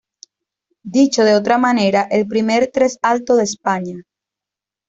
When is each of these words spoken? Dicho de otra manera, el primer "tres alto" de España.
Dicho 0.95 1.23
de 1.25 1.35
otra 1.35 1.59
manera, 1.59 2.07
el 2.09 2.25
primer 2.27 2.71
"tres 2.73 2.97
alto" 3.03 3.35
de 3.35 3.43
España. 3.43 3.97